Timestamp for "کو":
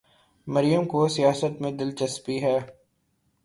0.85-1.07